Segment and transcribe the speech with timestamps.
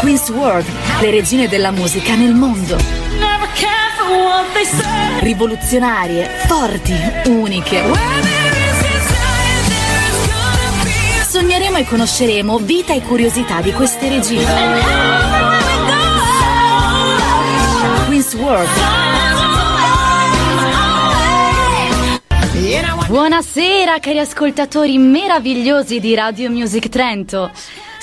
[0.00, 0.66] Queen's World,
[1.00, 2.76] le regine della musica nel mondo.
[5.20, 6.94] Rivoluzionarie, forti,
[7.26, 7.82] uniche.
[11.26, 14.44] Sogneremo e conosceremo vita e curiosità di queste regine.
[18.06, 18.68] Queen's World.
[23.06, 27.50] Buonasera cari ascoltatori meravigliosi di Radio Music Trento.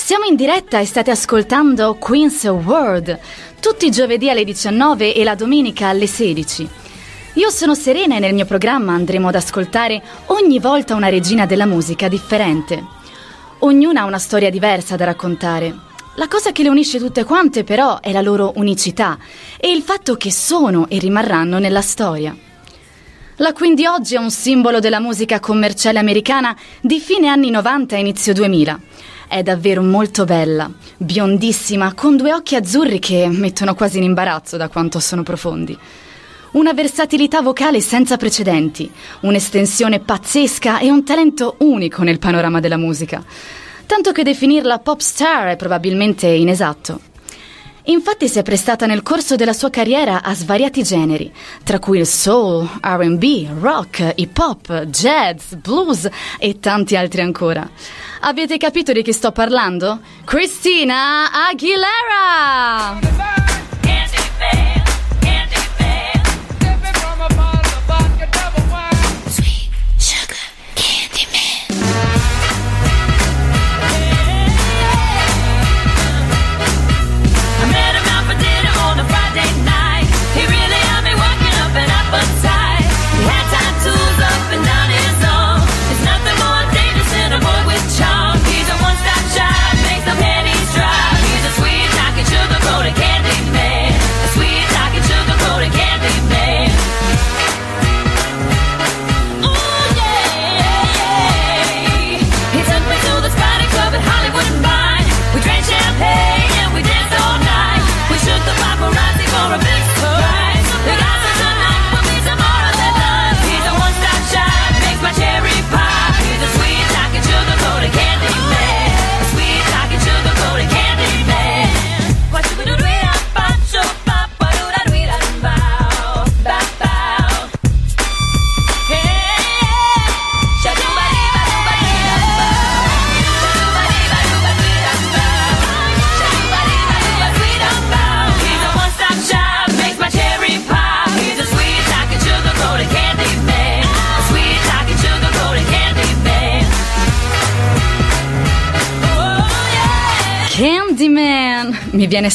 [0.04, 3.18] Siamo in diretta e state ascoltando Queen's World,
[3.62, 6.68] tutti i giovedì alle 19 e la domenica alle 16.
[7.36, 11.68] Io sono Serena e nel mio programma andremo ad ascoltare ogni volta una regina della
[11.68, 12.84] musica differente.
[13.60, 15.74] Ognuna ha una storia diversa da raccontare.
[16.16, 19.20] La cosa che le unisce tutte quante però è la loro unicità
[19.58, 22.36] e il fatto che sono e rimarranno nella storia.
[23.36, 27.96] La Queen di oggi è un simbolo della musica commerciale americana di fine anni 90
[27.96, 28.80] e inizio 2000.
[29.32, 34.68] È davvero molto bella, biondissima, con due occhi azzurri che mettono quasi in imbarazzo da
[34.68, 35.76] quanto sono profondi.
[36.52, 43.24] Una versatilità vocale senza precedenti, un'estensione pazzesca e un talento unico nel panorama della musica.
[43.86, 47.11] Tanto che definirla pop star è probabilmente inesatto.
[47.86, 51.32] Infatti si è prestata nel corso della sua carriera a svariati generi,
[51.64, 57.70] tra cui il soul, RB, rock, hip hop, jazz, blues e tanti altri ancora.
[58.22, 60.00] Avete capito di chi sto parlando?
[60.26, 63.21] Christina Aguilera!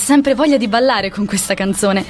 [0.07, 2.05] Sempre voglia di ballare con questa canzone.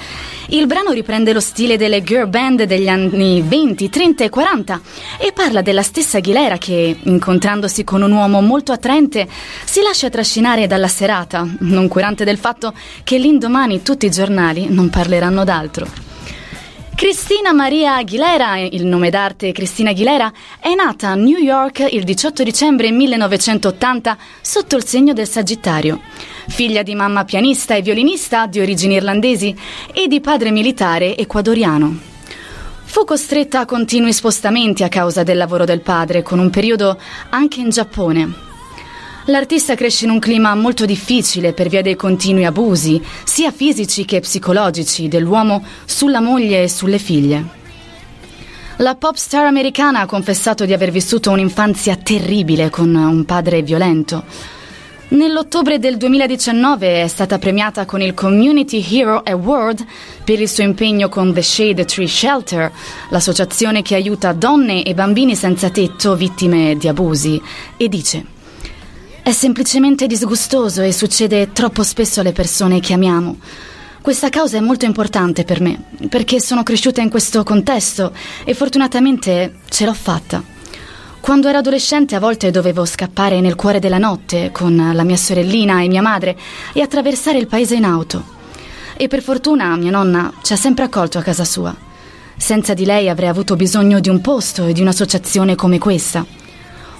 [0.49, 4.81] Il brano riprende lo stile delle girl band degli anni 20, 30 e 40
[5.19, 9.27] e parla della stessa Aguilera che, incontrandosi con un uomo molto attraente,
[9.65, 14.91] si lascia trascinare dalla serata, non curante del fatto che l'indomani tutti i giornali non
[14.91, 15.87] parleranno d'altro.
[16.95, 22.43] Cristina Maria Aguilera, il nome d'arte Cristina Aguilera, è nata a New York il 18
[22.43, 26.01] dicembre 1980 sotto il segno del Sagittario.
[26.49, 29.55] Figlia di mamma pianista e violinista di origini irlandesi
[29.93, 31.99] e di padre militare ecuadoriano.
[32.85, 36.99] Fu costretta a continui spostamenti a causa del lavoro del padre, con un periodo
[37.31, 38.45] anche in Giappone.
[39.27, 44.21] L'artista cresce in un clima molto difficile per via dei continui abusi, sia fisici che
[44.21, 47.45] psicologici, dell'uomo sulla moglie e sulle figlie.
[48.77, 54.25] La pop star americana ha confessato di aver vissuto un'infanzia terribile con un padre violento.
[55.09, 59.85] Nell'ottobre del 2019 è stata premiata con il Community Hero Award
[60.25, 62.73] per il suo impegno con The Shade Tree Shelter,
[63.11, 67.41] l'associazione che aiuta donne e bambini senza tetto vittime di abusi,
[67.77, 68.35] e dice
[69.23, 73.39] è semplicemente disgustoso e succede troppo spesso alle persone che amiamo.
[74.01, 78.13] Questa causa è molto importante per me, perché sono cresciuta in questo contesto
[78.45, 80.56] e fortunatamente ce l'ho fatta.
[81.27, 85.83] Quando ero adolescente a volte dovevo scappare nel cuore della notte con la mia sorellina
[85.83, 86.37] e mia madre
[86.73, 88.23] e attraversare il paese in auto.
[88.97, 91.75] E per fortuna mia nonna ci ha sempre accolto a casa sua.
[92.37, 96.25] Senza di lei avrei avuto bisogno di un posto e di un'associazione come questa.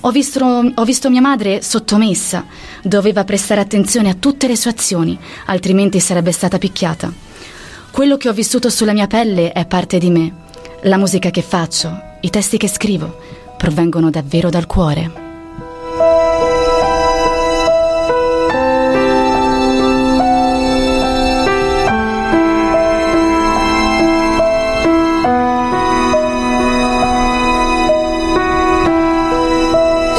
[0.01, 0.45] Ho visto,
[0.75, 2.47] ho visto mia madre sottomessa,
[2.83, 7.13] doveva prestare attenzione a tutte le sue azioni, altrimenti sarebbe stata picchiata.
[7.93, 10.35] Quello che ho vissuto sulla mia pelle è parte di me.
[10.83, 15.25] La musica che faccio, i testi che scrivo, provengono davvero dal cuore.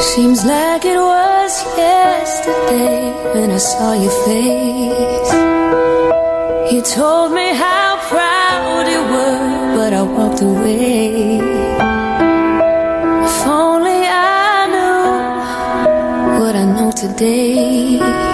[0.00, 5.32] Seems like it was yesterday when I saw your face.
[6.72, 11.37] You told me how proud you were, but I walked away.
[17.00, 18.27] Today.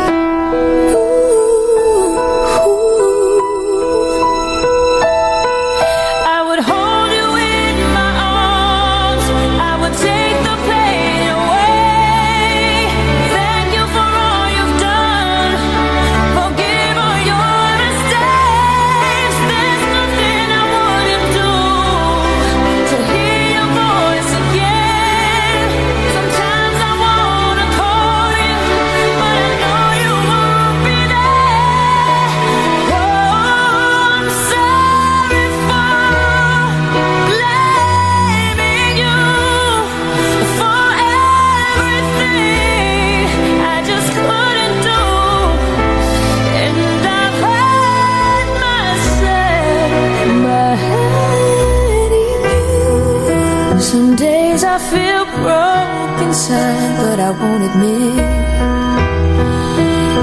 [54.76, 58.24] Feel broke inside, but I won't admit.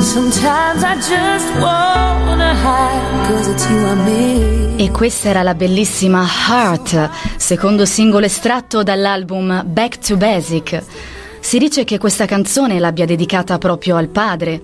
[0.01, 4.81] Sometimes I just wanna hide, cause it's you I miss.
[4.81, 10.83] E questa era la bellissima Heart, secondo singolo estratto dall'album Back to Basic.
[11.39, 14.61] Si dice che questa canzone l'abbia dedicata proprio al padre,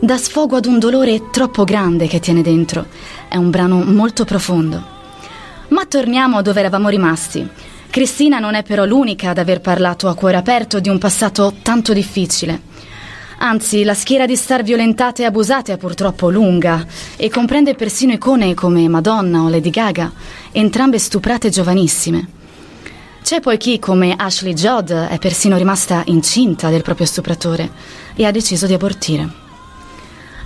[0.00, 2.86] dà sfogo ad un dolore troppo grande che tiene dentro.
[3.28, 4.98] È un brano molto profondo.
[5.68, 7.48] Ma torniamo dove eravamo rimasti.
[7.90, 11.92] Cristina non è però l'unica ad aver parlato a cuore aperto di un passato tanto
[11.92, 12.68] difficile.
[13.38, 18.54] Anzi, la schiera di star violentate e abusate è purtroppo lunga e comprende persino icone
[18.54, 20.12] come Madonna o Lady Gaga,
[20.52, 22.28] entrambe stuprate giovanissime.
[23.24, 27.70] C'è poi chi, come Ashley Judd, è persino rimasta incinta del proprio stupratore
[28.14, 29.49] e ha deciso di abortire.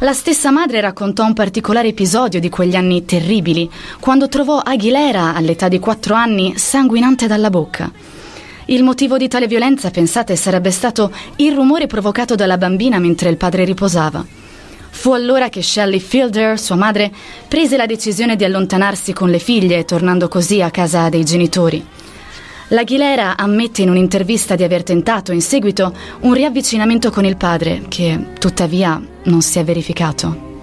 [0.01, 3.71] La stessa madre raccontò un particolare episodio di quegli anni terribili,
[4.01, 7.91] quando trovò Aguilera, all'età di quattro anni, sanguinante dalla bocca.
[8.67, 13.37] Il motivo di tale violenza, pensate, sarebbe stato il rumore provocato dalla bambina mentre il
[13.37, 14.25] padre riposava.
[14.91, 17.13] Fu allora che Shelley Fielder, sua madre,
[17.47, 21.85] prese la decisione di allontanarsi con le figlie, tornando così a casa dei genitori.
[22.69, 28.33] L'Aguilera ammette in un'intervista di aver tentato in seguito un riavvicinamento con il padre, che
[28.39, 30.54] tuttavia non si è verificato.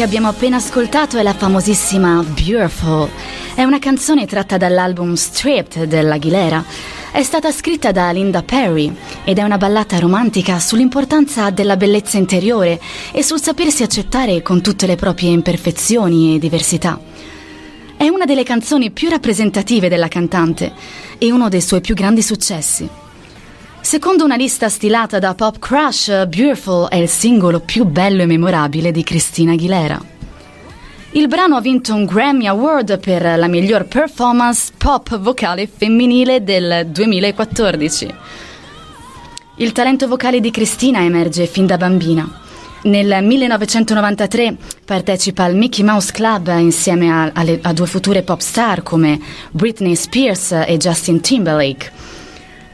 [0.00, 3.06] Che abbiamo appena ascoltato è la famosissima Beautiful.
[3.54, 6.64] È una canzone tratta dall'album Stripped dell'Aguilera.
[7.12, 12.80] È stata scritta da Linda Perry ed è una ballata romantica sull'importanza della bellezza interiore
[13.12, 16.98] e sul sapersi accettare con tutte le proprie imperfezioni e diversità.
[17.94, 20.72] È una delle canzoni più rappresentative della cantante
[21.18, 22.88] e uno dei suoi più grandi successi.
[23.90, 28.92] Secondo una lista stilata da Pop Crush, Beautiful è il singolo più bello e memorabile
[28.92, 30.00] di Christina Aguilera.
[31.10, 36.86] Il brano ha vinto un Grammy Award per la miglior performance pop vocale femminile del
[36.86, 38.14] 2014.
[39.56, 42.42] Il talento vocale di Cristina emerge fin da bambina.
[42.82, 48.84] Nel 1993 partecipa al Mickey Mouse Club insieme a, alle- a due future pop star
[48.84, 49.18] come
[49.50, 52.19] Britney Spears e Justin Timberlake.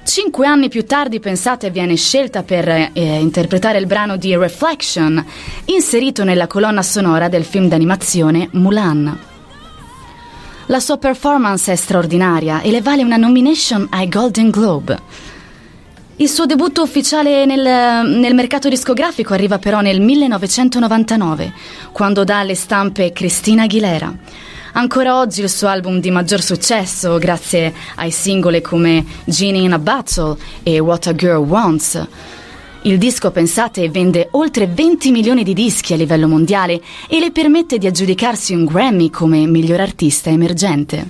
[0.07, 5.23] Cinque anni più tardi, pensate, viene scelta per eh, interpretare il brano di Reflection,
[5.65, 9.19] inserito nella colonna sonora del film d'animazione Mulan.
[10.67, 14.97] La sua performance è straordinaria e le vale una nomination ai Golden Globe.
[16.19, 21.53] Il suo debutto ufficiale nel, nel mercato discografico arriva però nel 1999,
[21.91, 24.17] quando dà alle stampe Christina Aguilera.
[24.77, 29.79] Ancora oggi il suo album di maggior successo, grazie ai singoli come Genie in a
[29.79, 32.07] Battle e What a Girl Wants.
[32.83, 37.79] Il disco, pensate, vende oltre 20 milioni di dischi a livello mondiale e le permette
[37.79, 41.09] di aggiudicarsi un Grammy come miglior artista emergente.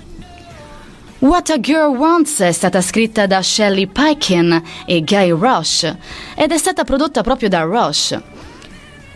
[1.19, 5.93] What a Girl Wants è stata scritta da Shelley Paikin e Guy Rush
[6.35, 8.17] ed è stata prodotta proprio da Rush.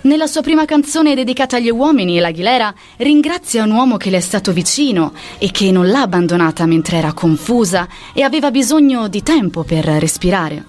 [0.03, 4.51] Nella sua prima canzone dedicata agli uomini, l'Aguilera ringrazia un uomo che le è stato
[4.51, 9.85] vicino e che non l'ha abbandonata mentre era confusa e aveva bisogno di tempo per
[9.85, 10.65] respirare.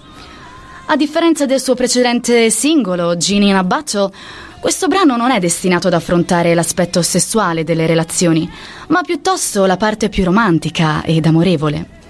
[0.84, 4.10] A differenza del suo precedente singolo, Genie in a Battle,
[4.60, 8.46] questo brano non è destinato ad affrontare l'aspetto sessuale delle relazioni,
[8.88, 12.00] ma piuttosto la parte più romantica ed amorevole.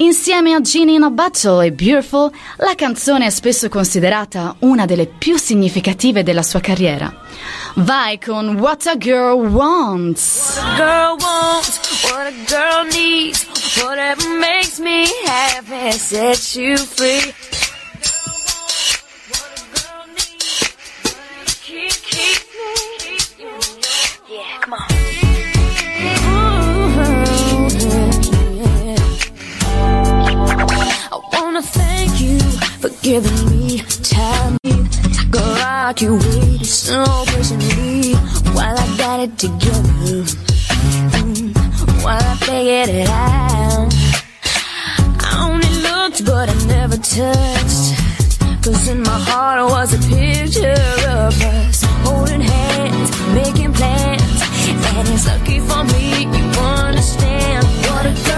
[0.00, 5.06] Insieme a Genie in a Battle e Beautiful, la canzone è spesso considerata una delle
[5.06, 7.12] più significative della sua carriera.
[7.74, 10.56] Vai con What a Girl Wants!
[10.76, 13.44] girl wants, what a girl needs,
[13.82, 17.34] whatever makes me happy sets you free.
[31.58, 32.38] Wanna thank you
[32.80, 34.56] for giving me time.
[35.30, 38.14] Girl, I can wait so patiently
[38.54, 40.22] while I got it together.
[41.18, 43.92] Mm, While I figured it out.
[45.26, 47.94] I only looked, but I never touched.
[48.64, 50.80] Cause in my heart was a picture
[51.18, 54.42] of us holding hands, making plans.
[54.94, 58.37] And it's lucky for me you understand what a girl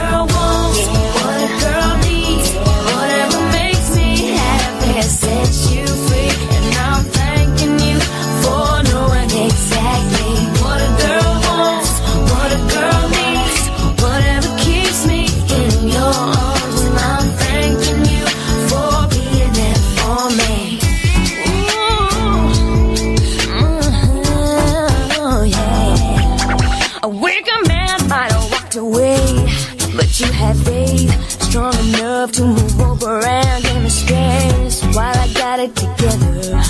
[32.21, 36.61] enough to move and give me space while I got it together.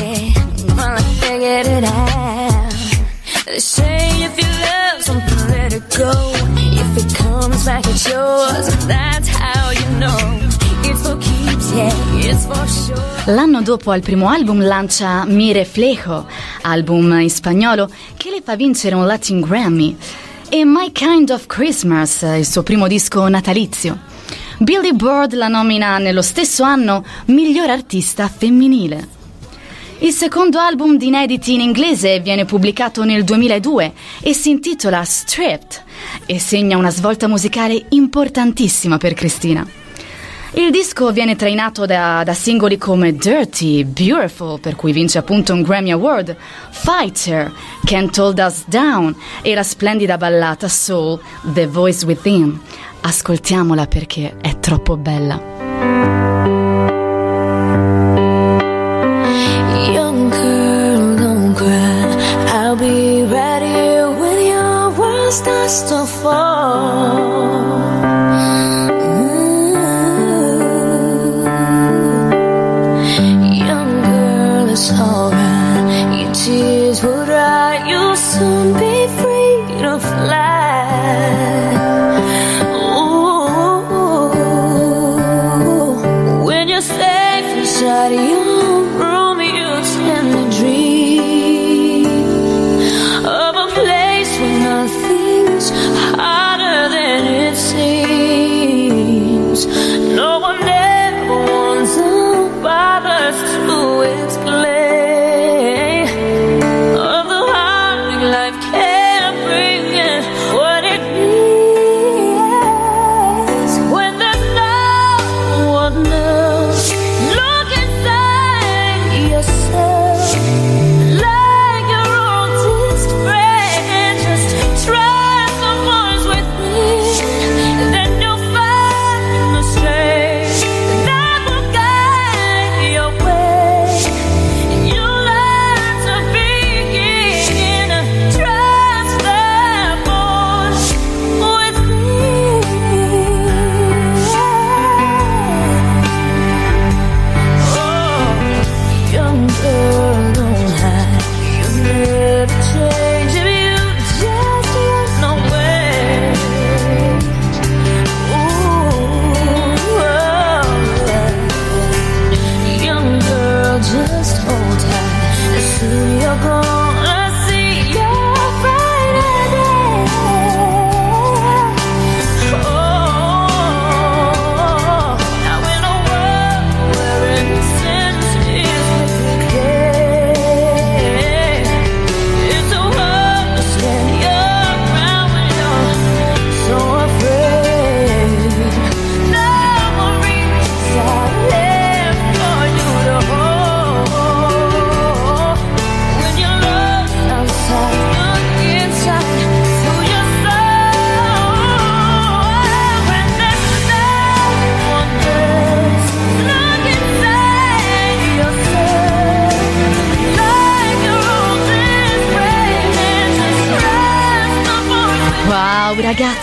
[0.00, 0.32] Yeah,
[0.74, 2.72] while I figured it out.
[3.44, 6.12] They say if you love something, let it go.
[6.82, 8.86] If it comes back, it's yours.
[8.86, 10.40] That's how you know.
[13.26, 16.26] L'anno dopo al primo album lancia Mi Reflejo,
[16.62, 19.96] album in spagnolo che le fa vincere un Latin Grammy,
[20.48, 24.13] e My Kind of Christmas, il suo primo disco natalizio.
[24.58, 29.08] Billy Bird la nomina nello stesso anno miglior artista femminile.
[29.98, 35.82] Il secondo album di inediti in inglese viene pubblicato nel 2002 e si intitola Stripped
[36.26, 39.66] e segna una svolta musicale importantissima per Cristina.
[40.56, 45.62] Il disco viene trainato da, da singoli come Dirty, Beautiful, per cui vince appunto un
[45.62, 46.36] Grammy Award,
[46.70, 47.52] Fighter,
[47.84, 52.60] Can't Hold Us Down e la splendida ballata soul The Voice Within.
[53.06, 55.52] Ascoltiamola perché è troppo bella.
[62.76, 67.63] Be here when your world starts to fall.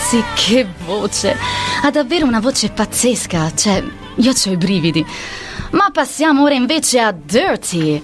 [0.02, 1.36] Ragazzi, che voce!
[1.82, 3.82] Ha davvero una voce pazzesca, cioè,
[4.16, 5.04] io ho i brividi.
[5.70, 8.02] Ma passiamo ora invece a Dirty.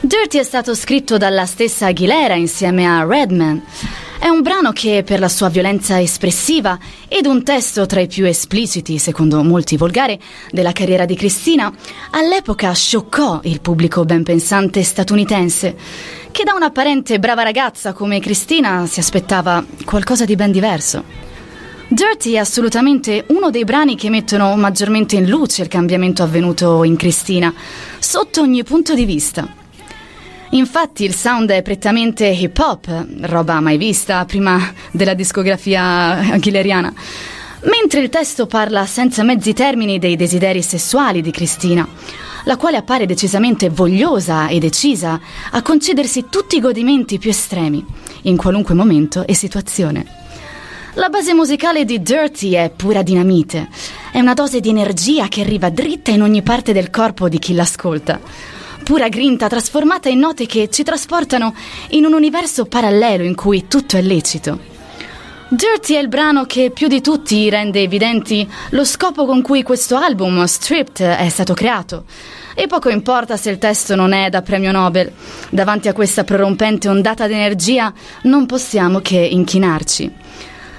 [0.00, 3.60] Dirty è stato scritto dalla stessa Aguilera insieme a Redman.
[4.18, 6.78] È un brano che, per la sua violenza espressiva
[7.08, 10.18] ed un testo tra i più espliciti, secondo molti volgari,
[10.50, 11.72] della carriera di Cristina,
[12.10, 15.76] all'epoca scioccò il pubblico ben pensante statunitense,
[16.30, 21.31] che da un'apparente brava ragazza come Cristina si aspettava qualcosa di ben diverso.
[21.92, 26.96] Dirty è assolutamente uno dei brani che mettono maggiormente in luce il cambiamento avvenuto in
[26.96, 27.52] Cristina,
[27.98, 29.46] sotto ogni punto di vista.
[30.52, 36.94] Infatti il sound è prettamente hip hop, roba mai vista prima della discografia aguileriana,
[37.64, 41.86] mentre il testo parla senza mezzi termini dei desideri sessuali di Cristina,
[42.44, 47.84] la quale appare decisamente vogliosa e decisa a concedersi tutti i godimenti più estremi,
[48.22, 50.20] in qualunque momento e situazione.
[50.96, 53.68] La base musicale di Dirty è pura dinamite,
[54.12, 57.54] è una dose di energia che arriva dritta in ogni parte del corpo di chi
[57.54, 58.20] l'ascolta.
[58.84, 61.54] Pura grinta trasformata in note che ci trasportano
[61.90, 64.58] in un universo parallelo in cui tutto è lecito.
[65.48, 69.96] Dirty è il brano che più di tutti rende evidenti lo scopo con cui questo
[69.96, 72.04] album, Stripped, è stato creato.
[72.54, 75.10] E poco importa se il testo non è da premio Nobel.
[75.48, 77.90] Davanti a questa prorompente ondata d'energia
[78.24, 80.20] non possiamo che inchinarci.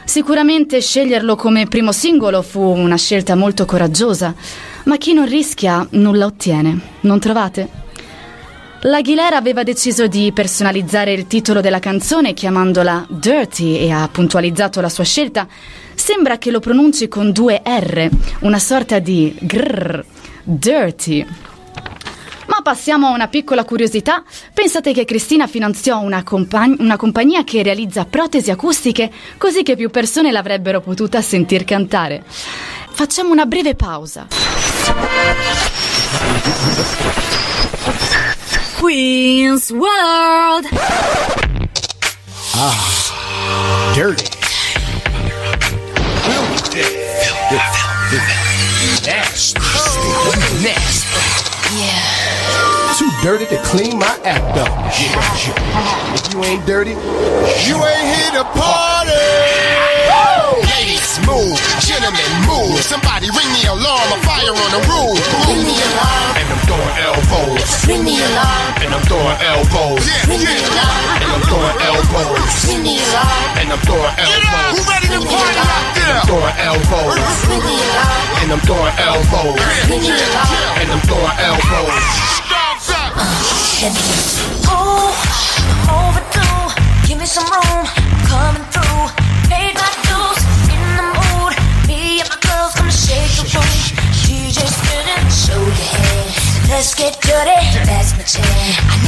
[0.06, 4.36] Sicuramente sceglierlo come primo singolo fu una scelta molto coraggiosa,
[4.84, 7.82] ma chi non rischia nulla ottiene, non trovate?
[8.82, 14.90] L'Aguilera aveva deciso di personalizzare il titolo della canzone chiamandola Dirty e ha puntualizzato la
[14.90, 15.48] sua scelta.
[15.96, 18.10] Sembra che lo pronunci con due R,
[18.42, 20.04] una sorta di grrr,
[20.44, 21.26] dirty.
[22.48, 24.24] Ma passiamo a una piccola curiosità.
[24.54, 29.90] Pensate che Cristina finanziò una, compagn- una compagnia che realizza protesi acustiche così che più
[29.90, 32.24] persone l'avrebbero potuta sentir cantare.
[32.26, 34.28] Facciamo una breve pausa.
[38.80, 40.68] Queen's World.
[43.94, 44.26] dirty.
[46.28, 47.83] Nasty.
[53.24, 54.68] Dirty to clean my act up.
[54.92, 56.92] If you ain't dirty,
[57.64, 59.24] You ain't here to party.
[60.76, 61.56] ladies, move.
[61.80, 62.76] Gentlemen, move.
[62.84, 64.08] Somebody ring the alarm.
[64.12, 65.16] A fire on the roof.
[65.48, 66.36] Ring the alarm.
[66.36, 67.64] And I'm throwing elbows.
[67.88, 68.84] Ring the alarm.
[68.84, 70.04] And I'm throwing elbows.
[70.28, 71.24] Ring the alarm.
[71.24, 72.44] And I'm throwing elbows.
[72.68, 73.56] Ring the alarm.
[73.56, 74.76] And I'm throwing elbows.
[74.76, 76.12] Who ready to party out there?
[76.12, 77.16] I'm throwing elbows.
[77.48, 78.44] Ring the alarm.
[78.44, 79.56] And I'm throwing elbows.
[79.88, 80.76] Ring the alarm.
[80.76, 82.43] And I'm throwing elbows.
[83.86, 85.12] Oh,
[85.92, 87.06] overdue.
[87.06, 87.84] Give me some room.
[87.84, 89.12] I'm coming through.
[89.52, 90.40] Paid my dues.
[90.72, 91.54] In the mood.
[91.86, 93.76] Me and my girls gonna shake the room.
[94.24, 95.28] DJ spinning.
[95.30, 96.70] Show your head.
[96.70, 97.60] Let's get dirty.
[97.86, 99.03] That's my jam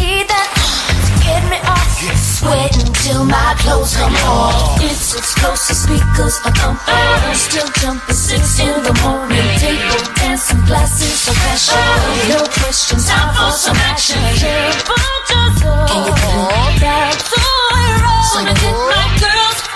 [1.35, 1.91] set me off.
[2.01, 2.39] Yes.
[2.39, 4.79] Sweat until my clothes come off.
[4.81, 6.91] It's as close as speakers are comfort.
[6.91, 9.47] Uh, I'm still jumping six in the morning.
[9.59, 11.75] Table dancing classes of fashion.
[11.75, 14.19] Uh, no questions, time for some action.
[14.39, 14.95] Careful,
[15.29, 15.75] just go.
[16.83, 18.23] That's all I roll.
[18.31, 19.74] So I get my girls.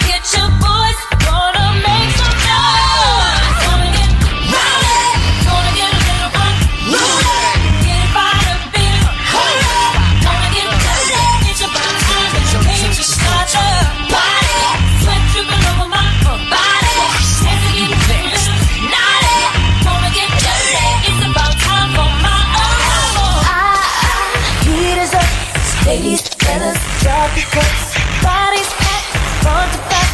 [27.40, 27.96] Drop your cuts.
[28.24, 30.12] Bodies packed, front to back.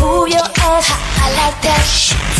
[0.00, 0.90] Move your ass,
[1.22, 1.84] I like that.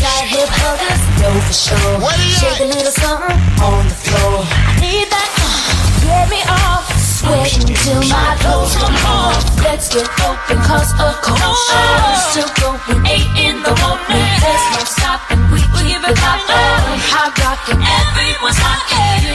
[0.00, 1.94] Tight hip huggers, know for sure.
[2.18, 4.42] Shake a little something on the floor.
[4.42, 5.30] I need that.
[5.38, 5.62] Uh,
[6.02, 9.38] get me off, sweating till my clothes come off.
[9.62, 11.94] Let's get open, cause a cold show.
[12.30, 14.28] Still going eight in the morning.
[14.42, 16.98] There's no stopping, we keep it poppin'.
[17.14, 19.33] Hot rockin', everyone's rockin'.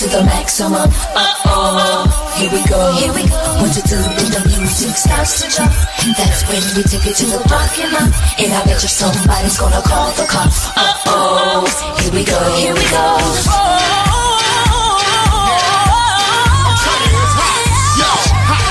[0.00, 0.88] To the maximum.
[1.12, 3.36] Uh oh, here we go, here we go.
[3.60, 5.72] What to do when the music starts to jump?
[6.16, 8.08] That's when we take it to the parking lot.
[8.40, 10.72] And I bet you somebody's gonna call the cops.
[10.72, 11.68] Uh oh,
[12.00, 13.04] here we go, here we go.
[13.20, 14.09] Yo,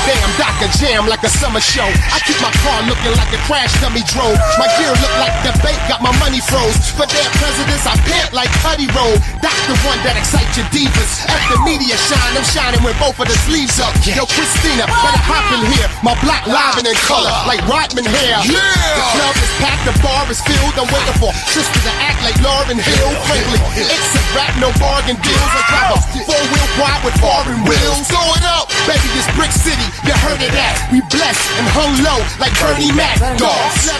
[0.10, 0.70] damn, Dr.
[0.82, 1.86] Jam like a summer show.
[1.86, 4.38] I keep my car looking like a crash dummy drove.
[4.58, 6.90] My gear look like the bank got my money froze.
[6.98, 9.14] For their presidents, I pant like Cuddy Roll.
[9.38, 11.30] That's the one that excites your divas.
[11.30, 13.94] At the media shine, I'm shining with both of the sleeves up.
[14.02, 15.86] Yo, Christina, better hop in here.
[16.02, 18.42] My black live and in color, like Rodman hair.
[18.50, 20.74] The club is packed, the bar is filled.
[20.74, 23.10] I'm waiting for sister to act like Lauren Hill.
[23.30, 25.54] Frankly, it's a rap, no bargain deals.
[25.54, 28.10] I drive a four-wheel quad with foreign wheels.
[28.10, 30.90] Throw it up, baby, this brick city, you heard of that.
[30.92, 33.18] We blessed and hung low like Bernie Mac.
[33.38, 33.92] Dogs.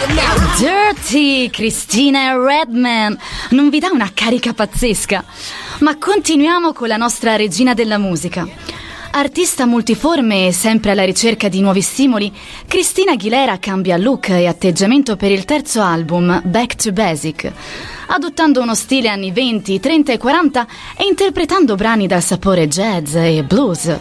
[0.58, 3.18] Dirty, Cristina Redman.
[3.50, 5.24] Non vi dà una carica pazzesca?
[5.80, 8.46] Ma continuiamo con la nostra regina della musica.
[9.12, 12.32] Artista multiforme e sempre alla ricerca di nuovi stimoli,
[12.66, 17.50] Cristina Aguilera cambia look e atteggiamento per il terzo album, Back to Basic,
[18.06, 23.42] adottando uno stile anni 20, 30 e 40 e interpretando brani dal sapore jazz e
[23.42, 23.98] blues.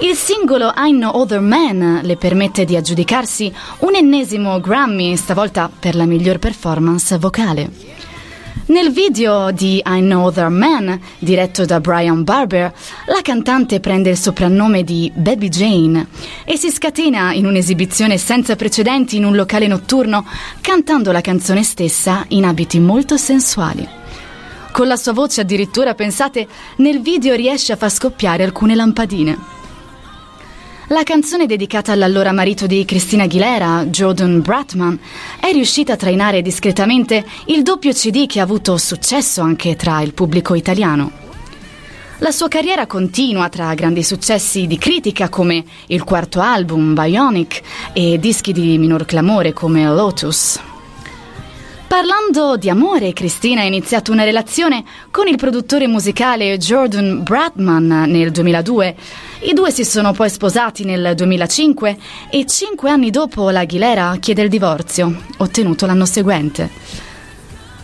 [0.00, 5.94] Il singolo I Know Other Man le permette di aggiudicarsi un ennesimo Grammy, stavolta per
[5.94, 7.70] la miglior performance vocale.
[8.66, 12.74] Nel video di I Know Other Man, diretto da Brian Barber,
[13.06, 16.08] la cantante prende il soprannome di Baby Jane
[16.44, 20.26] e si scatena in un'esibizione senza precedenti in un locale notturno,
[20.60, 23.88] cantando la canzone stessa in abiti molto sensuali.
[24.72, 29.54] Con la sua voce addirittura, pensate, nel video riesce a far scoppiare alcune lampadine.
[30.90, 34.96] La canzone dedicata all'allora marito di Christina Aguilera, Jordan Bratman,
[35.40, 40.14] è riuscita a trainare discretamente il doppio CD che ha avuto successo anche tra il
[40.14, 41.10] pubblico italiano.
[42.18, 48.20] La sua carriera continua tra grandi successi di critica come il quarto album Bionic e
[48.20, 50.60] dischi di minor clamore come Lotus.
[51.88, 58.32] Parlando di amore, Cristina ha iniziato una relazione con il produttore musicale Jordan Bradman nel
[58.32, 58.96] 2002.
[59.42, 61.96] I due si sono poi sposati nel 2005
[62.28, 66.70] e cinque anni dopo l'Aguilera chiede il divorzio, ottenuto l'anno seguente.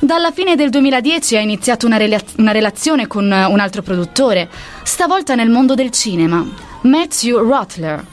[0.00, 4.50] Dalla fine del 2010 ha iniziato una, rela- una relazione con un altro produttore,
[4.82, 6.44] stavolta nel mondo del cinema,
[6.82, 8.04] Matthew Rottler.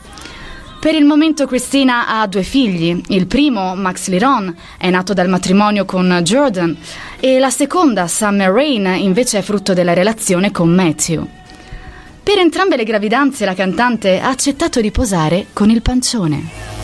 [0.80, 3.02] Per il momento Christina ha due figli.
[3.10, 6.76] Il primo, Max Liron, è nato dal matrimonio con Jordan
[7.20, 11.28] e la seconda, Summer Rain, invece è frutto della relazione con Matthew.
[12.24, 16.79] Per entrambe le gravidanze la cantante ha accettato di posare con il pancione.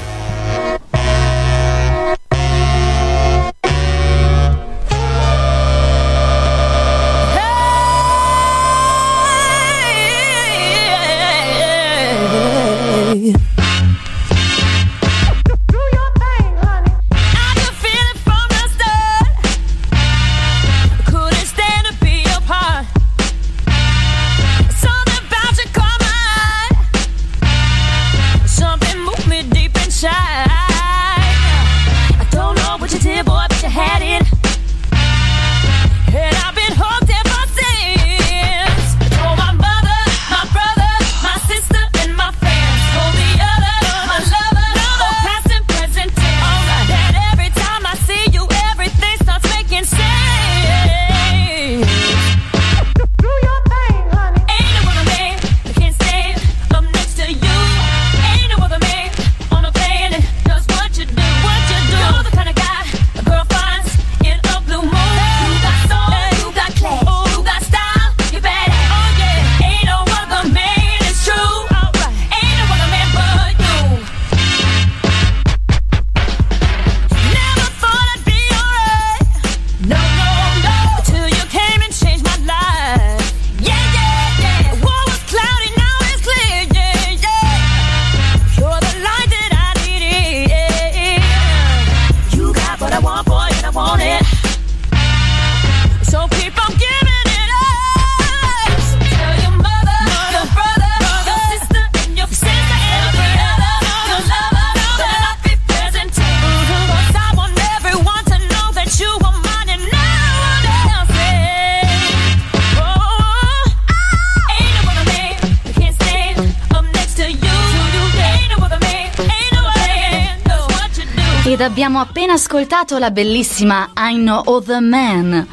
[121.66, 125.48] Abbiamo appena ascoltato la bellissima I Know Other Man.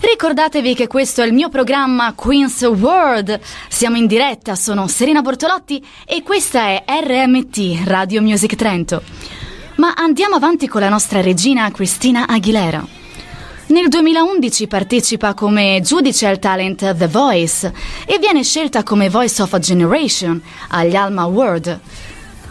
[0.00, 3.38] Ricordatevi che questo è il mio programma Queen's World.
[3.68, 9.00] Siamo in diretta, sono Serena Bortolotti e questa è RMT Radio Music Trento.
[9.76, 12.84] Ma andiamo avanti con la nostra regina Cristina Aguilera.
[13.66, 17.72] Nel 2011 partecipa come giudice al talent The Voice
[18.06, 21.80] e viene scelta come Voice of a Generation agli Alma Award.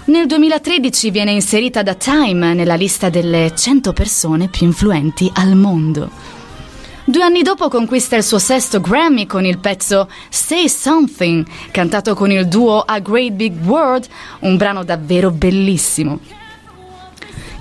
[0.05, 6.09] Nel 2013 viene inserita da Time nella lista delle 100 persone più influenti al mondo.
[7.05, 12.31] Due anni dopo conquista il suo sesto Grammy con il pezzo Say Something, cantato con
[12.31, 14.07] il duo A Great Big World,
[14.41, 16.19] un brano davvero bellissimo.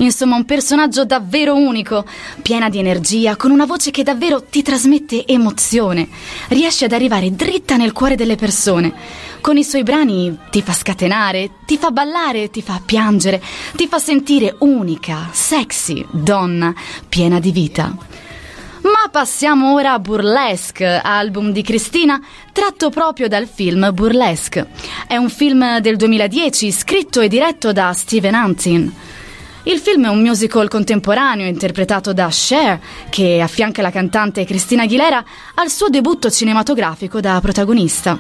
[0.03, 2.05] Insomma, un personaggio davvero unico,
[2.43, 6.09] piena di energia, con una voce che davvero ti trasmette emozione.
[6.49, 8.93] Riesce ad arrivare dritta nel cuore delle persone.
[9.41, 13.41] Con i suoi brani ti fa scatenare, ti fa ballare, ti fa piangere,
[13.77, 16.75] ti fa sentire unica, sexy, donna,
[17.09, 17.95] piena di vita.
[18.83, 22.21] Ma passiamo ora a Burlesque, album di Cristina,
[22.53, 24.67] tratto proprio dal film Burlesque.
[25.07, 28.93] È un film del 2010 scritto e diretto da Steven Hunting.
[29.65, 35.25] Il film è un musical contemporaneo interpretato da Cher, che affianca la cantante Cristina Aguilera
[35.55, 38.19] al suo debutto cinematografico da protagonista.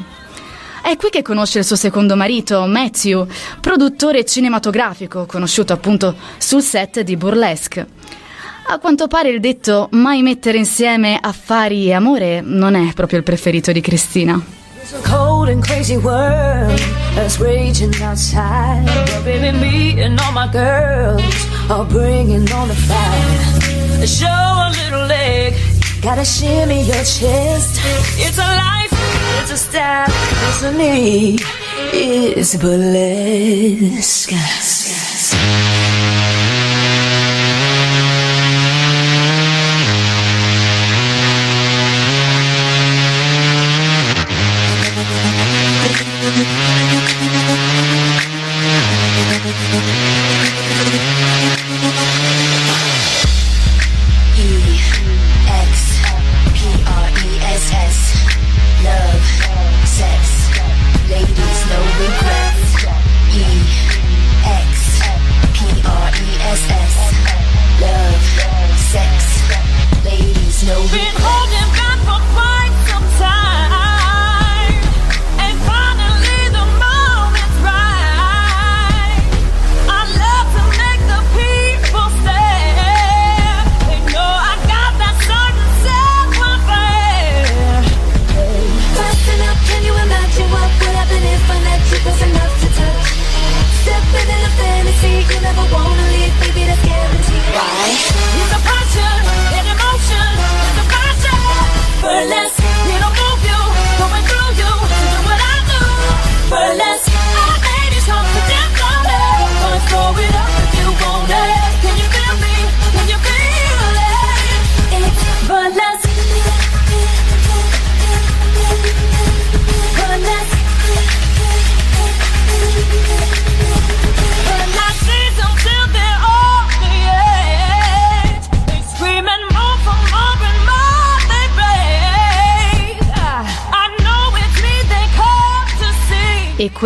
[0.83, 3.26] È qui che conosce il suo secondo marito, Matthew,
[3.61, 7.87] produttore cinematografico, conosciuto appunto sul set di Burlesque.
[8.68, 13.24] A quanto pare il detto mai mettere insieme affari e amore non è proprio il
[13.24, 14.62] preferito di Cristina.
[14.83, 16.77] It's a cold and crazy world
[17.14, 18.85] that's raging outside.
[18.85, 21.23] But baby, me and all my girls
[21.71, 24.07] are bringing on the fire.
[24.07, 25.55] Show a little leg,
[26.03, 27.79] gotta shimmy your chest.
[28.18, 28.92] It's a life,
[29.40, 30.11] it's a style,
[30.49, 31.40] it's a need,
[31.92, 34.33] it's burlesque.
[70.92, 71.41] been home.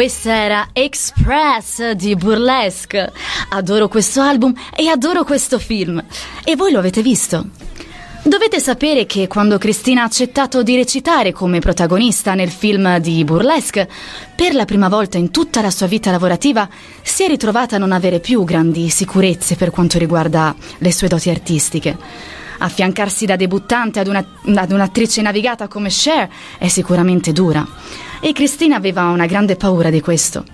[0.06, 3.10] Questa era Express di Burlesque.
[3.48, 6.00] Adoro questo album e adoro questo film.
[6.44, 7.44] E voi lo avete visto?
[8.22, 13.90] Dovete sapere che quando Cristina ha accettato di recitare come protagonista nel film di Burlesque,
[14.36, 16.68] per la prima volta in tutta la sua vita lavorativa
[17.02, 21.30] si è ritrovata a non avere più grandi sicurezze per quanto riguarda le sue doti
[21.30, 21.96] artistiche.
[22.58, 27.66] Affiancarsi da debuttante ad, una- ad un'attrice navigata come Cher è sicuramente dura.
[28.20, 30.44] E Cristina aveva una grande paura di questo.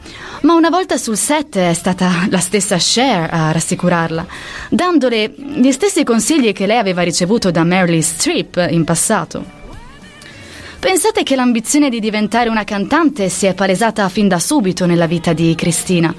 [0.43, 4.27] Ma una volta sul set è stata la stessa Cher a rassicurarla,
[4.69, 9.61] dandole gli stessi consigli che lei aveva ricevuto da Meryl Streep in passato.
[10.81, 15.33] Pensate che l'ambizione di diventare una cantante si è palesata fin da subito nella vita
[15.33, 16.13] di Cristina.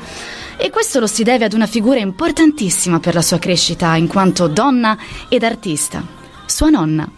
[0.56, 4.47] E questo lo si deve ad una figura importantissima per la sua crescita in quanto
[4.47, 6.01] donna ed artista,
[6.45, 7.10] sua nonna.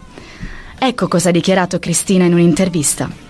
[0.76, 3.25] Ecco cosa ha dichiarato Cristina in un'intervista.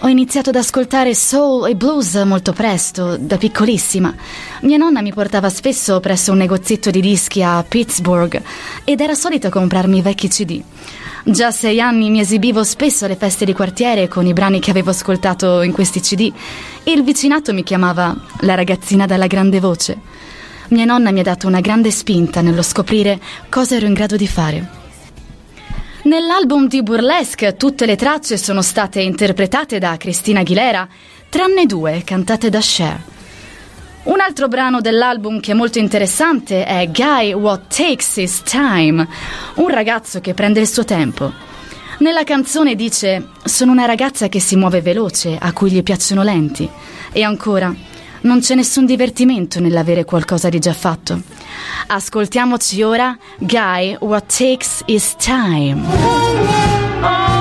[0.00, 4.14] Ho iniziato ad ascoltare soul e blues molto presto, da piccolissima.
[4.60, 8.42] Mia nonna mi portava spesso presso un negozietto di dischi a Pittsburgh
[8.84, 10.62] ed era solita comprarmi vecchi CD.
[11.24, 14.70] Già a sei anni mi esibivo spesso alle feste di quartiere con i brani che
[14.70, 16.30] avevo ascoltato in questi CD
[16.84, 19.98] e il vicinato mi chiamava la ragazzina dalla grande voce.
[20.68, 24.28] Mia nonna mi ha dato una grande spinta nello scoprire cosa ero in grado di
[24.28, 24.85] fare.
[26.06, 30.86] Nell'album di Burlesque tutte le tracce sono state interpretate da Cristina Aguilera,
[31.28, 33.02] tranne due cantate da Cher.
[34.04, 39.04] Un altro brano dell'album che è molto interessante è Guy What Takes His Time,
[39.54, 41.32] un ragazzo che prende il suo tempo.
[41.98, 46.70] Nella canzone dice Sono una ragazza che si muove veloce, a cui gli piacciono lenti.
[47.10, 47.74] E ancora,
[48.26, 51.22] non c'è nessun divertimento nell'avere qualcosa di già fatto.
[51.86, 57.35] Ascoltiamoci ora Guy What Takes His Time.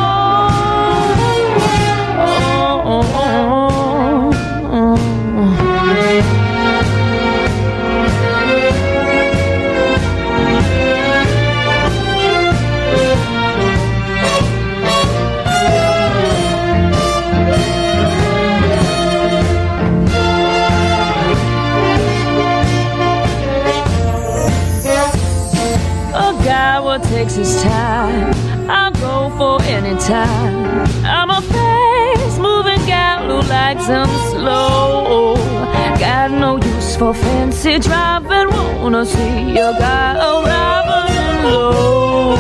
[37.76, 38.50] Fancy driving.
[38.82, 42.36] Wanna see a guy arriving low.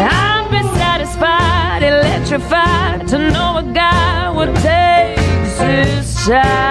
[0.00, 5.18] I'd be satisfied, electrified to know a guy would take
[5.58, 6.68] his time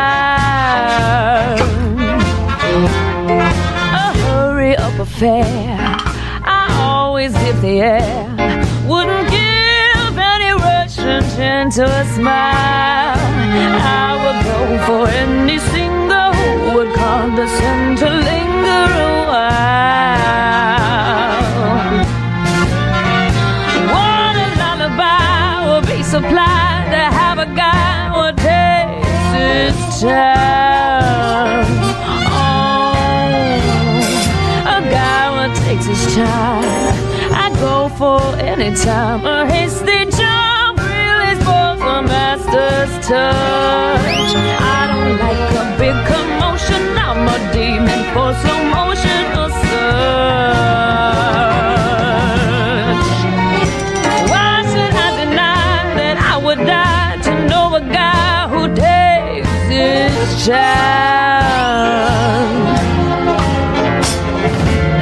[3.93, 5.77] a hurry up affair.
[6.43, 8.27] I always give the air.
[8.87, 13.17] Wouldn't give any Russian to a smile.
[13.79, 14.46] I would
[14.87, 16.31] for any single
[16.73, 19.57] would condescend to linger a while.
[23.93, 31.67] What a lullaby will be supplied to have a guy who takes his time.
[32.31, 32.95] Oh,
[34.77, 36.95] a guy who takes his time.
[37.43, 38.21] I go for
[38.51, 39.19] any time.
[39.25, 39.99] A hasty
[43.07, 44.35] touch.
[44.75, 46.83] I don't like a big commotion.
[47.07, 49.87] I'm a demon for slow motion or such.
[54.31, 60.45] Why should I deny that I would die to know a guy who takes his
[60.45, 61.37] time?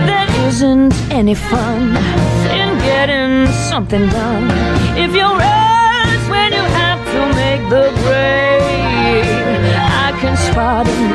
[0.10, 1.98] There isn't any fun
[2.60, 4.85] in getting something done
[10.76, 11.15] garden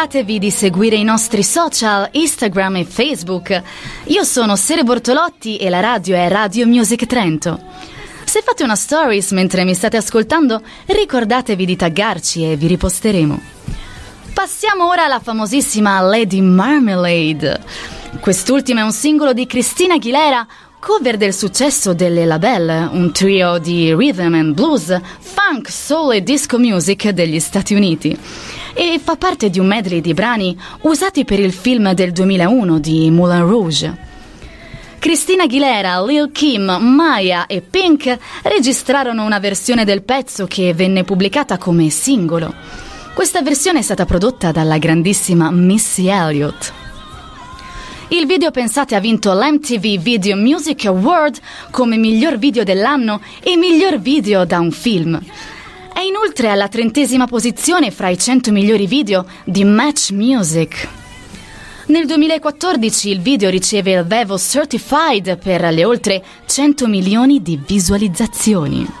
[0.00, 3.62] Ricordatevi di seguire i nostri social, Instagram e Facebook.
[4.04, 7.60] Io sono Sere Bortolotti e la radio è Radio Music Trento.
[8.24, 13.42] Se fate una stories mentre mi state ascoltando, ricordatevi di taggarci e vi riposteremo.
[14.32, 17.60] Passiamo ora alla famosissima Lady Marmalade.
[18.20, 20.46] Quest'ultima è un singolo di Christina Aguilera,
[20.78, 26.58] cover del successo delle Labelle, un trio di rhythm and blues, funk, soul e disco
[26.58, 28.18] music degli Stati Uniti.
[28.74, 33.10] E fa parte di un medley di brani usati per il film del 2001 di
[33.10, 34.08] Moulin Rouge.
[34.98, 41.56] Christina Aguilera, Lil Kim, Maya e Pink registrarono una versione del pezzo che venne pubblicata
[41.56, 42.52] come singolo.
[43.14, 46.72] Questa versione è stata prodotta dalla grandissima Missy Elliott.
[48.08, 51.38] Il video pensate ha vinto l'MTV Video Music Award
[51.70, 55.18] come miglior video dell'anno e miglior video da un film.
[55.92, 60.88] È inoltre alla trentesima posizione fra i 100 migliori video di Match Music.
[61.86, 68.99] Nel 2014 il video riceve il Vevo Certified per le oltre 100 milioni di visualizzazioni.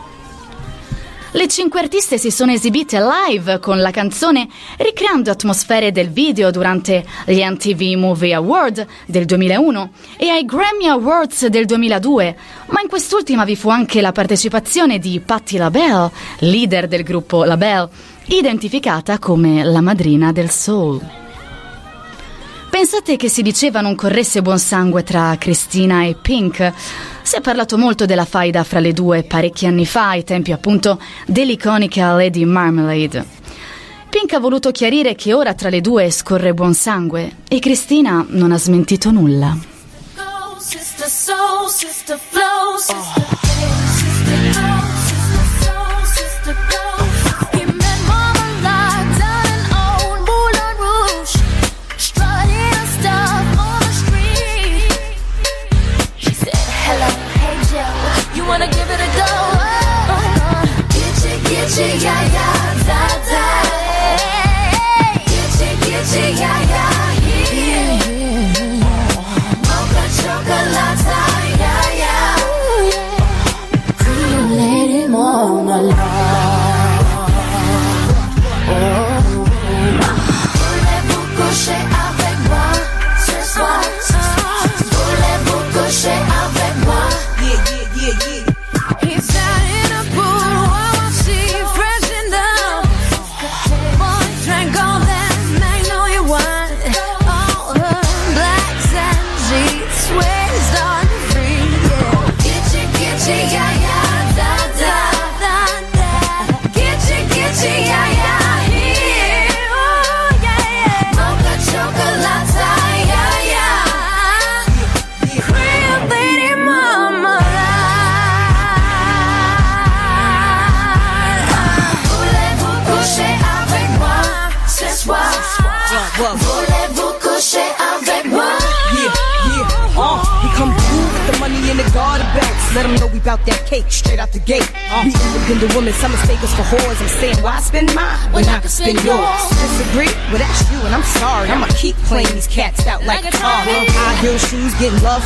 [1.32, 7.04] Le cinque artiste si sono esibite live con la canzone, ricreando atmosfere del video durante
[7.24, 12.36] gli MTV Movie Award del 2001 e ai Grammy Awards del 2002,
[12.70, 16.10] ma in quest'ultima vi fu anche la partecipazione di Patti LaBelle,
[16.40, 17.88] leader del gruppo LaBelle,
[18.26, 21.00] identificata come la madrina del soul.
[22.70, 26.72] Pensate che si diceva non corresse buon sangue tra Cristina e Pink?
[27.30, 31.00] Si è parlato molto della faida fra le due parecchi anni fa, ai tempi appunto
[31.26, 33.24] dell'iconica Lady Marmalade.
[34.08, 38.50] Pink ha voluto chiarire che ora tra le due scorre buon sangue e Cristina non
[38.50, 39.56] ha smentito nulla.
[40.16, 43.38] Go, sister soul, sister flow, sister
[43.94, 44.89] sister
[61.70, 62.59] 喜呀呀。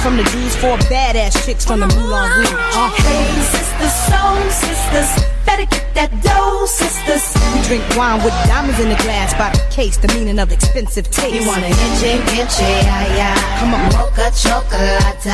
[0.04, 2.52] From the Jews, four badass chicks from the Moulin Rouge.
[2.52, 5.08] Uh, Hey, sisters, soul sisters,
[5.46, 7.24] better get that dough, sisters.
[7.54, 11.10] we drink wine with diamonds in the glass by the case, the meaning of expensive
[11.10, 11.40] taste.
[11.40, 13.58] You wanna itchy, itchy, yeah, yeah.
[13.60, 13.88] Come on.
[13.96, 15.24] Mocha chocolate.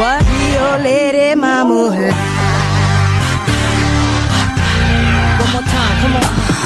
[0.00, 0.24] What?
[0.32, 1.92] Rio Lady Mama.
[5.42, 6.65] One more time, come on.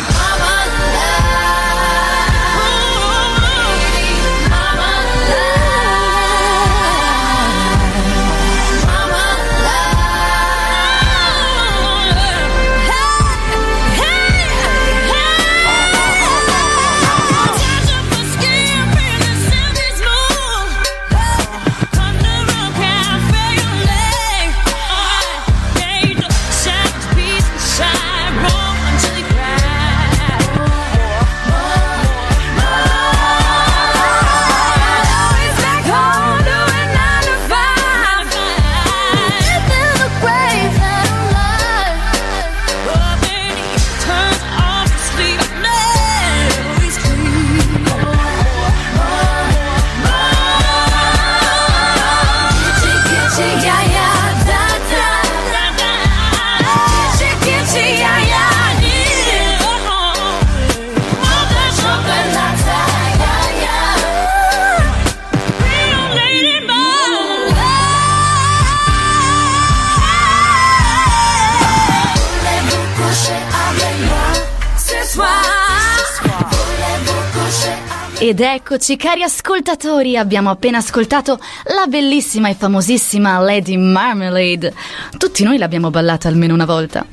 [78.72, 81.40] Eccoci, cari ascoltatori, abbiamo appena ascoltato
[81.76, 84.72] la bellissima e famosissima Lady Marmalade.
[85.18, 87.04] Tutti noi l'abbiamo ballata almeno una volta.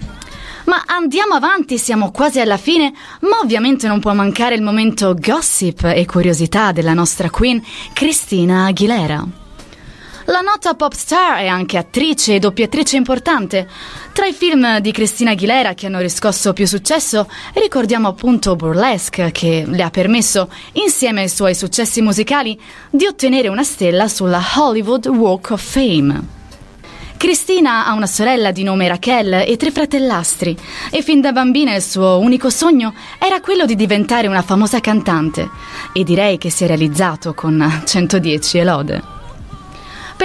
[0.66, 5.84] Ma andiamo avanti, siamo quasi alla fine, ma ovviamente non può mancare il momento gossip
[5.86, 7.60] e curiosità della nostra queen
[7.92, 9.47] Cristina Aguilera.
[10.30, 13.66] La nota pop star è anche attrice e doppiatrice importante.
[14.12, 19.64] Tra i film di Cristina Aguilera che hanno riscosso più successo, ricordiamo appunto Burlesque, che
[19.66, 22.60] le ha permesso, insieme ai suoi successi musicali,
[22.90, 26.22] di ottenere una stella sulla Hollywood Walk of Fame.
[27.16, 30.58] Cristina ha una sorella di nome Raquel e tre fratellastri
[30.92, 35.50] e fin da bambina il suo unico sogno era quello di diventare una famosa cantante
[35.94, 39.17] e direi che si è realizzato con 110 elode.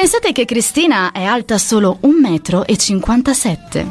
[0.03, 3.90] Pensate che Cristina è alta solo 1,57 m.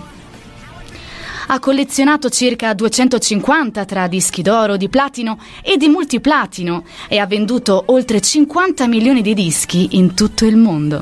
[1.47, 7.81] Ha collezionato circa 250 tra dischi d'oro, di platino e di multiplatino e ha venduto
[7.87, 11.01] oltre 50 milioni di dischi in tutto il mondo.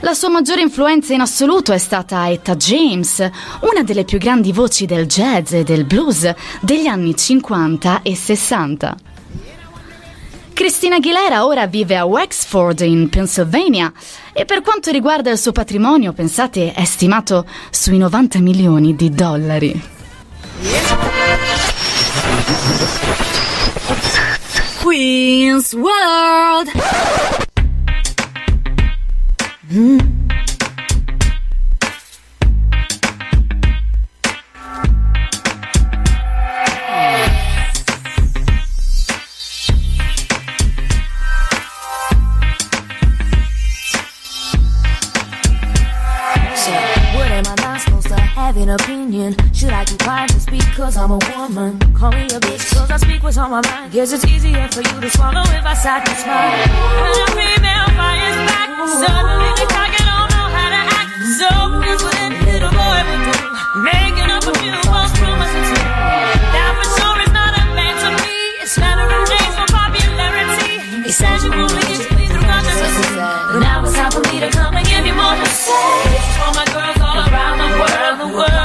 [0.00, 3.18] La sua maggiore influenza in assoluto è stata Etta James,
[3.60, 6.32] una delle più grandi voci del jazz e del blues
[6.62, 8.96] degli anni 50 e 60.
[10.52, 13.92] Cristina Aguilera ora vive a Wexford in Pennsylvania
[14.32, 19.82] e per quanto riguarda il suo patrimonio, pensate, è stimato sui 90 milioni di dollari.
[24.80, 26.70] Queen's World.
[29.72, 30.21] So,
[48.72, 49.36] opinion?
[49.52, 51.78] Should I quiet to speak cause I'm a woman?
[51.94, 53.92] Call me a bitch cause I speak what's on my mind.
[53.92, 56.50] Guess it's easier for you to swallow if I satisfy.
[57.00, 58.68] When a female fires back,
[59.02, 61.10] suddenly talk and don't know how to act.
[61.38, 61.48] So
[61.84, 63.38] here's what a little boy would do.
[63.84, 65.68] Making up a few false promises.
[66.54, 68.36] That for sure is not a man to me.
[68.64, 70.72] It's flattering James for popularity.
[71.04, 72.96] He says you only get me through consciousness.
[73.16, 76.08] But now it's time for me to come and give you more to say.
[76.40, 78.61] For my girls all around the world, the world.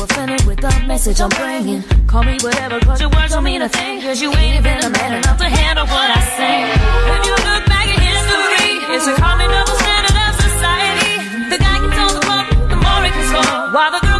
[0.00, 1.82] Offended with the message I'm bringing?
[2.06, 4.00] Call me whatever, cause your words don't mean a thing.
[4.02, 6.56] Cause you ain't even a man enough to handle what I say.
[7.14, 11.12] If you look back at history, it's a common double standard of society.
[11.50, 13.74] The guy can tell the fuck, the more he can score.
[13.74, 14.13] While the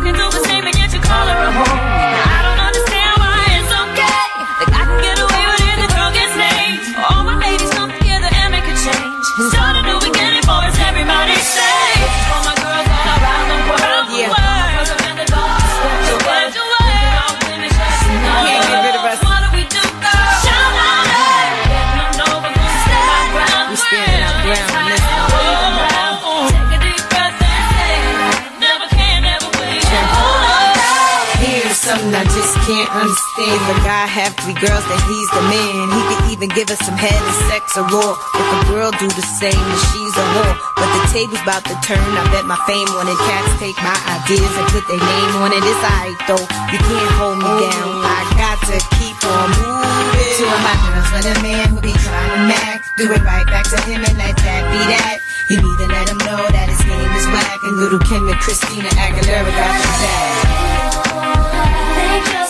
[31.85, 33.61] something I just can't understand.
[33.69, 35.85] The guy have three girls that he's the man.
[35.93, 38.17] He could even give us some head and sex or raw.
[38.41, 40.57] If a girl do the same, then she's a whore.
[40.81, 42.01] But the table's about to turn.
[42.01, 43.21] I bet my fame on it.
[43.29, 45.61] Cats take my ideas and put their name on it.
[45.61, 46.47] It's alright though.
[46.73, 48.01] You can't hold me down.
[48.01, 50.41] I got to keep on moving.
[50.41, 52.81] Two of my girls with a man who be trying to mac.
[52.97, 55.21] Do it right back to him and let that be that.
[55.53, 57.61] You need to let him know that his name is whack.
[57.61, 60.74] And little Kim and Christina Aguilera got the bag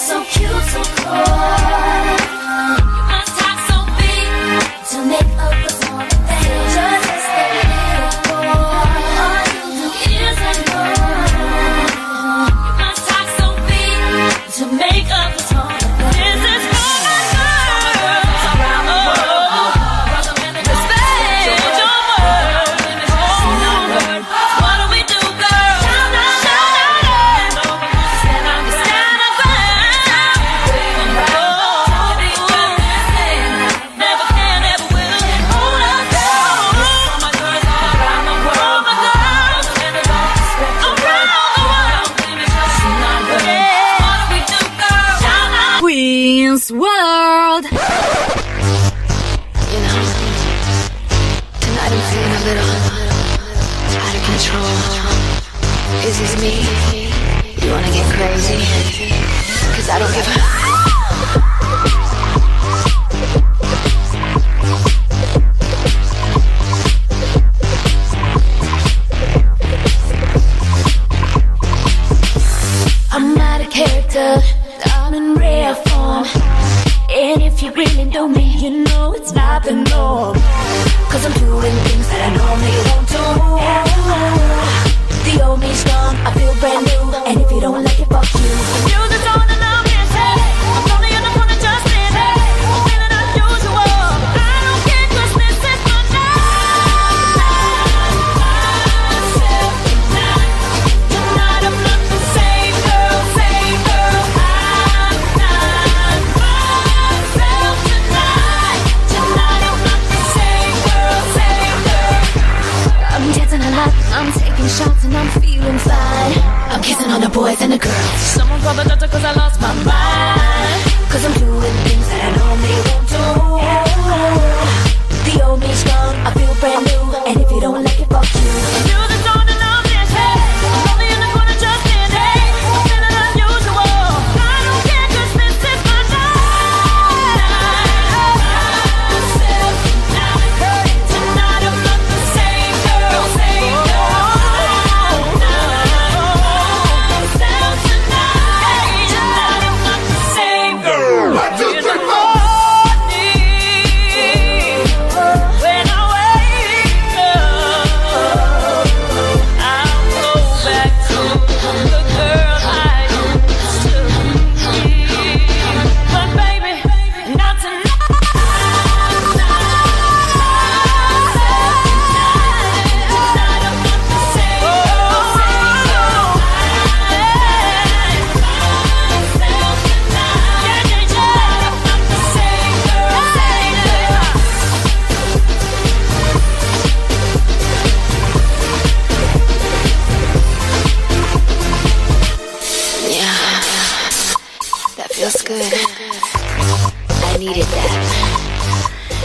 [0.05, 2.44] so cute, so cold.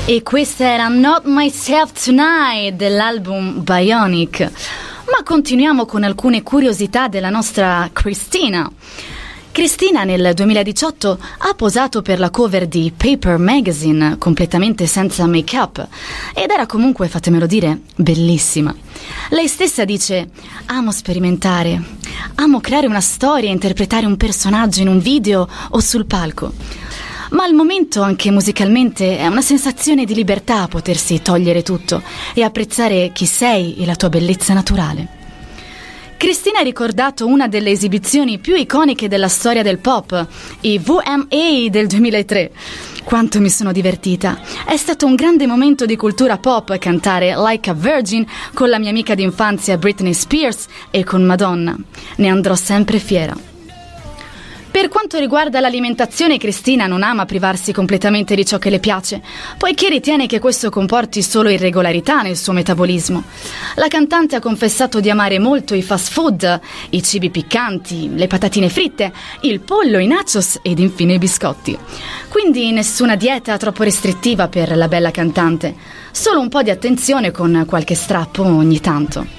[0.09, 4.39] E questa era Not Myself Tonight dell'album Bionic.
[4.39, 8.67] Ma continuiamo con alcune curiosità della nostra Cristina.
[9.51, 15.87] Cristina nel 2018 ha posato per la cover di Paper Magazine completamente senza make-up
[16.33, 18.73] ed era comunque, fatemelo dire, bellissima.
[19.29, 20.29] Lei stessa dice:
[20.65, 21.79] Amo sperimentare,
[22.35, 26.51] amo creare una storia e interpretare un personaggio in un video o sul palco.
[27.29, 32.01] Ma al momento, anche musicalmente, è una sensazione di libertà potersi togliere tutto
[32.33, 35.17] e apprezzare chi sei e la tua bellezza naturale.
[36.17, 40.27] Cristina ha ricordato una delle esibizioni più iconiche della storia del pop,
[40.61, 42.51] i VMA del 2003.
[43.05, 44.37] Quanto mi sono divertita.
[44.65, 48.89] È stato un grande momento di cultura pop cantare Like a Virgin con la mia
[48.89, 51.77] amica d'infanzia Britney Spears e con Madonna.
[52.17, 53.58] Ne andrò sempre fiera.
[54.71, 59.21] Per quanto riguarda l'alimentazione, Cristina non ama privarsi completamente di ciò che le piace,
[59.57, 63.23] poiché ritiene che questo comporti solo irregolarità nel suo metabolismo.
[63.75, 66.59] La cantante ha confessato di amare molto i fast food,
[66.91, 69.11] i cibi piccanti, le patatine fritte,
[69.41, 71.77] il pollo, i nachos ed infine i biscotti.
[72.29, 75.75] Quindi nessuna dieta troppo restrittiva per la bella cantante,
[76.11, 79.38] solo un po' di attenzione con qualche strappo ogni tanto.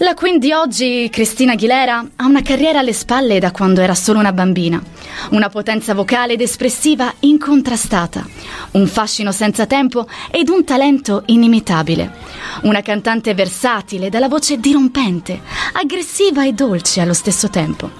[0.00, 4.18] La queen di oggi, Cristina Aguilera, ha una carriera alle spalle da quando era solo
[4.18, 4.78] una bambina.
[5.30, 8.22] Una potenza vocale ed espressiva incontrastata,
[8.72, 12.12] un fascino senza tempo ed un talento inimitabile.
[12.64, 15.40] Una cantante versatile, dalla voce dirompente,
[15.72, 17.90] aggressiva e dolce allo stesso tempo.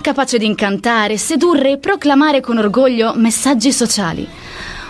[0.00, 4.26] Capace di incantare, sedurre e proclamare con orgoglio messaggi sociali.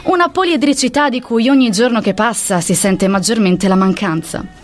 [0.05, 4.62] Una poliedricità di cui ogni giorno che passa si sente maggiormente la mancanza.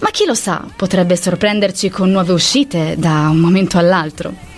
[0.00, 4.52] Ma chi lo sa, potrebbe sorprenderci con nuove uscite da un momento all'altro.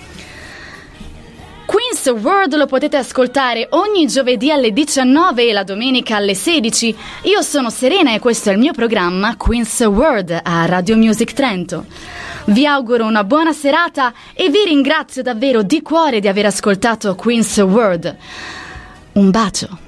[1.67, 6.97] Queen's World lo potete ascoltare ogni giovedì alle 19 e la domenica alle 16.
[7.23, 11.85] Io sono Serena e questo è il mio programma Queen's World a Radio Music Trento.
[12.47, 17.57] Vi auguro una buona serata e vi ringrazio davvero di cuore di aver ascoltato Queen's
[17.59, 18.17] World.
[19.15, 19.79] Un bacio.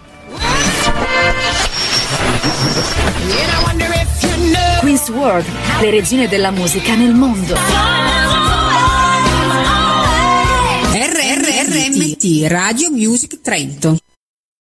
[4.81, 5.47] Queen's World,
[5.81, 7.55] le regine della musica nel mondo.
[10.93, 13.99] RRRMT Radio Music Trento